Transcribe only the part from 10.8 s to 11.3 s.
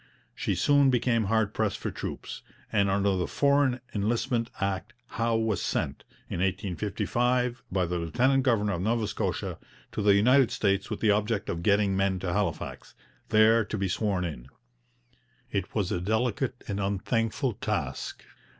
with the